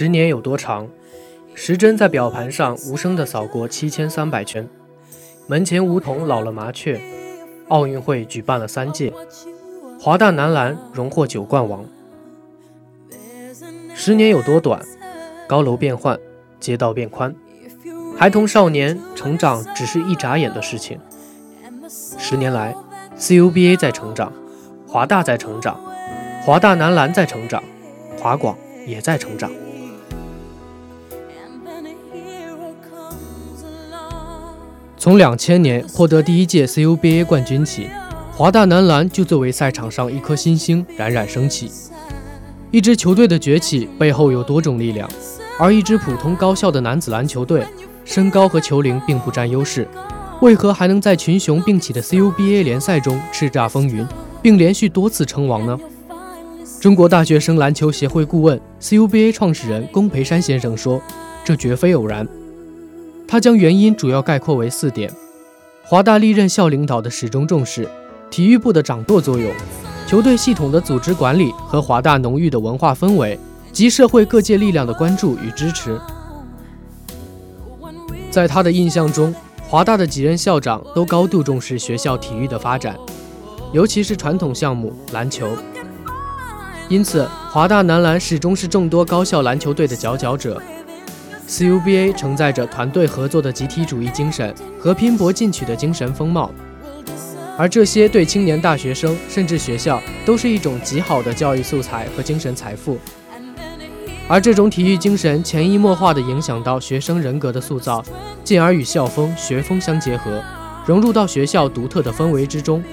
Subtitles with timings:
[0.00, 0.86] 十年有多长？
[1.56, 4.68] 时针在表盘上无声地扫过七千三百圈。
[5.48, 7.00] 门前梧桐老了麻雀。
[7.66, 9.12] 奥运会举办了三届，
[9.98, 11.84] 华大男篮荣获九冠王。
[13.92, 14.80] 十年有多短？
[15.48, 16.16] 高楼变换，
[16.60, 17.34] 街道变宽，
[18.16, 21.00] 孩童少年成长只是一眨眼的事情。
[21.88, 22.72] 十年来
[23.18, 24.32] ，CUBA 在成长，
[24.86, 25.76] 华大在成长，
[26.44, 27.60] 华大男篮在成长，
[28.16, 29.50] 华广也在成长。
[34.98, 37.86] 从两千年获得第一届 CUBA 冠军起，
[38.32, 41.70] 华大男篮就作为赛场上一颗新星冉冉升起。
[42.72, 45.08] 一支球队的崛起背后有多种力量，
[45.56, 47.64] 而一支普通高校的男子篮球队，
[48.04, 49.86] 身高和球龄并不占优势，
[50.42, 54.04] 为何还能在群雄并起的 CUBA 联赛中叱咤风云，
[54.42, 55.78] 并连续多次称王呢？
[56.80, 61.00] 中国大学生篮球协会顾问、CUBA 创始人龚培山先生说
[61.44, 62.26] ：“这绝非偶然。”
[63.30, 65.12] 他将原因主要概括为四点：
[65.82, 67.86] 华大历任校领导的始终重视，
[68.30, 69.52] 体育部的掌舵作用，
[70.06, 73.38] 球队系统的组织管理和华大浓郁的文化氛围，
[73.70, 76.00] 及社会各界力量的关注与支持。
[78.30, 79.34] 在他的印象中，
[79.68, 82.96] 华大的几任校长都高度重视学校体育的发展，
[83.74, 85.50] 尤其是传统项目篮球。
[86.88, 90.62] 因此，华大男篮始终是众多高校篮球队的佼佼者。
[91.48, 96.50] CUBA 承载着团队合作的集体主义精神和拼搏进取的精神风貌，
[97.56, 102.98] 而这些对青年大学生甚至学校都是一种极好的教育素材和精神财富。
[104.28, 108.04] 而这种体育精神潜移默化地影响到学生人格的塑造，
[108.44, 110.42] 进而与校风、学风相结合，
[110.84, 112.84] 融入到学校独特的氛围之中。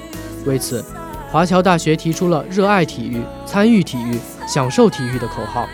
[0.46, 0.82] 为此，
[1.30, 4.18] 华侨大学提出了“热爱体育、参与体育、
[4.48, 5.68] 享受体育”的口号。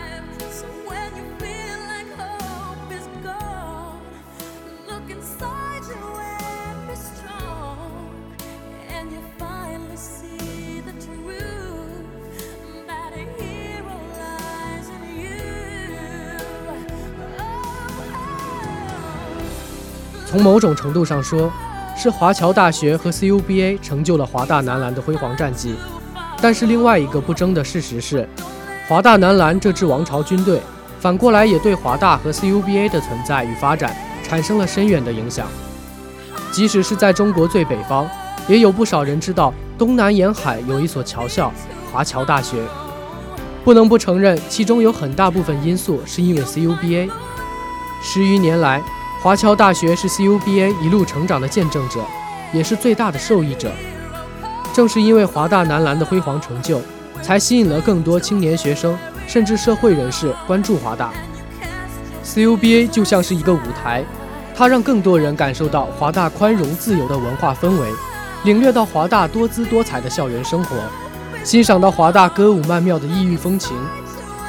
[20.32, 21.52] 从某种程度上说，
[21.94, 25.74] 是华侨大学和 CUBA 成就了华大男篮的辉煌战绩。
[26.40, 28.26] 但是另外一个不争的事实是，
[28.88, 30.58] 华大男篮这支王朝军队，
[30.98, 33.94] 反过来也对华大和 CUBA 的存在与发展
[34.26, 35.46] 产生了深远的影响。
[36.50, 38.08] 即使是在中国最北方，
[38.48, 41.52] 也有不少人知道东南沿海有一所侨校——
[41.92, 42.62] 华侨大学。
[43.62, 47.10] 不能不承认，其中有很大部分因素是因为 CUBA。
[48.02, 48.82] 十余年来，
[49.22, 52.00] 华侨大学是 CUBA 一路成长的见证者，
[52.52, 53.70] 也是最大的受益者。
[54.74, 56.80] 正是因为华大男篮的辉煌成就，
[57.22, 61.12] 才吸引了更多青年学生甚至社会人士关注华大。
[62.24, 64.04] CUBA 就像是一个舞台，
[64.56, 67.92] 它让更多人感受到华大宽容自由的文化氛围，
[68.42, 70.74] 领略到华大多姿多彩的校园生活，
[71.44, 73.76] 欣赏到华大歌舞曼妙的异域风情，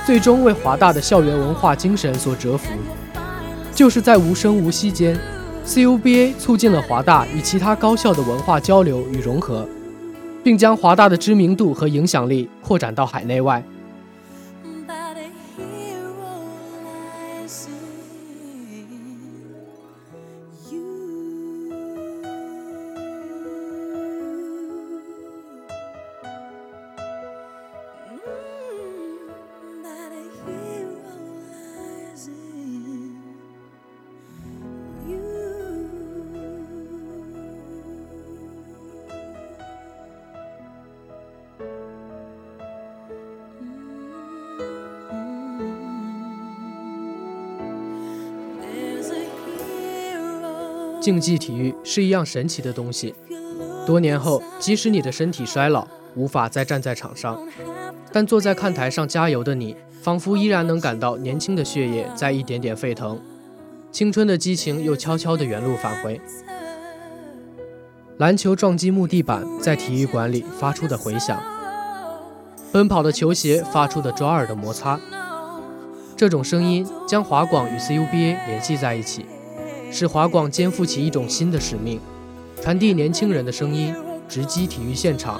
[0.03, 2.71] 最终为华大的校园文化精神所折服。
[3.75, 5.19] 就是在无声无息间
[5.65, 9.67] ，CUBA 促进了华大与其他高校的文化交流与融合，
[10.43, 13.63] 并将华大的知名度和影响力扩展到海内外。
[51.03, 53.13] 竞技体育是一样神奇的东西。
[53.85, 55.85] 多年后，即使你的身体衰老，
[56.15, 57.37] 无法再站在场上，
[58.13, 63.19] 但坐在看台上加油的你，仿佛依然能感到年轻的血液在一点点沸腾，
[63.91, 66.21] 青春的激情又悄悄地原路返回。
[68.15, 71.37] 篮球撞击木地板在体育馆里发出的回响，
[72.71, 74.97] 奔跑的球鞋发出的抓耳的摩擦，
[76.15, 79.25] 这种声音将华广与 CUBA 联系在一起。
[79.95, 82.01] 使华广肩负起一种新的使命，
[82.59, 83.93] 传递年轻人的声音，
[84.27, 85.39] 直击体育现场，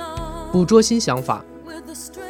[0.52, 1.44] 捕捉新想法。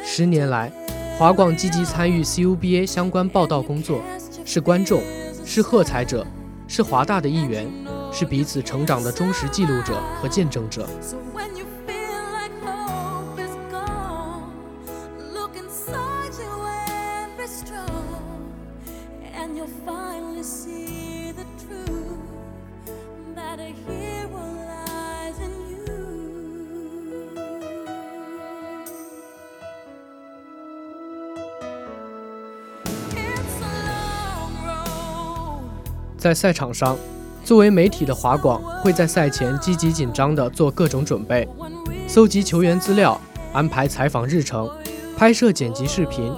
[0.02, 0.72] 十年来，
[1.18, 4.00] 华广积极参与 CUBA 相关报道工作，
[4.42, 5.02] 是观众，
[5.44, 6.26] 是喝彩者，
[6.66, 7.70] 是华大的一员，
[8.10, 10.88] 是彼此成长的忠实记录者和见证者。
[36.24, 36.96] 在赛场上，
[37.44, 41.46] 作为媒体的华广会在赛前积极紧张地做各种准备，
[42.08, 43.20] 搜集球员资料，
[43.52, 44.66] 安排采访日程，
[45.18, 46.32] 拍摄剪辑视频，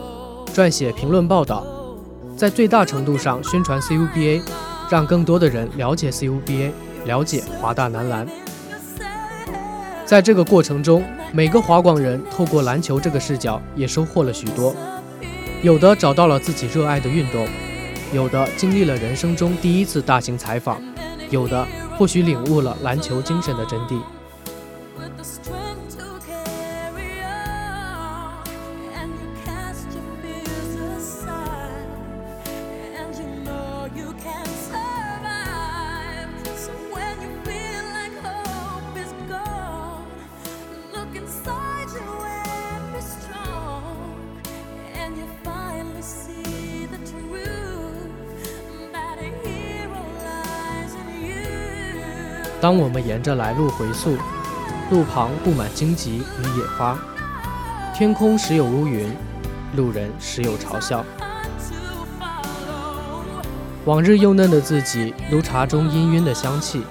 [0.52, 1.64] 撰写评论报道，
[2.36, 4.42] 在最大程度上宣传 CUBA，
[4.90, 6.72] 让更多的人了解 CUBA，
[7.04, 8.26] 了解华大男篮。
[10.04, 14.74] 在这个过程中，每个华广人透过篮球这个视角也收获了许多，
[15.62, 17.46] 有的找到了自己热爱的运动。
[18.12, 20.80] 有的经历了人生中第一次大型采访，
[21.30, 21.66] 有的
[21.98, 24.00] 或许领悟了篮球精神的真谛。
[52.60, 54.16] 当我们沿着来路回溯，
[54.90, 56.98] 路旁布满荆棘与野花，
[57.94, 59.14] 天空时有乌云，
[59.76, 61.04] 路人时有嘲笑。
[63.84, 66.82] 往日幼嫩的自己，如茶中氤氲的香气，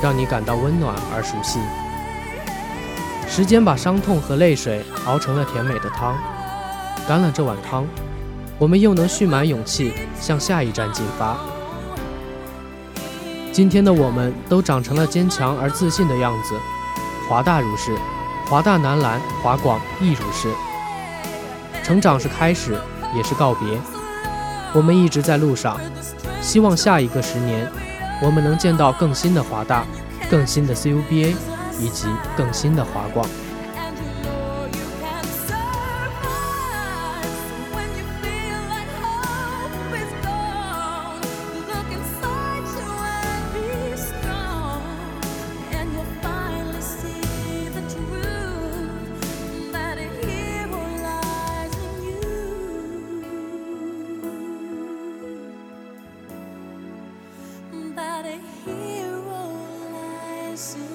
[0.00, 1.58] 让你感到温暖而熟悉。
[3.28, 6.16] 时间把伤痛和泪水熬成了甜美的汤，
[7.06, 7.86] 干了这碗汤，
[8.58, 11.36] 我们又能蓄满勇气向下一站进发。
[13.52, 16.54] 今天的我们都长成了坚强而自信的样子，
[17.28, 17.96] 华大如是，
[18.46, 20.48] 华大男篮、华广亦如是。
[21.82, 22.78] 成长是开始，
[23.14, 23.66] 也是告别。
[24.72, 25.80] 我们一直在路上，
[26.40, 27.68] 希望下一个十年，
[28.22, 29.84] 我们能见到更新的华大，
[30.30, 31.34] 更新的 CUBA，
[31.80, 32.06] 以及
[32.36, 33.26] 更新的华广。
[58.26, 59.56] a hero
[59.92, 60.89] lies in